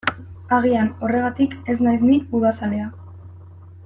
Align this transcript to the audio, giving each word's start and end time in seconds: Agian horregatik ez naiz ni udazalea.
Agian 0.55 0.87
horregatik 1.07 1.53
ez 1.73 1.77
naiz 1.87 2.01
ni 2.07 2.17
udazalea. 2.39 2.89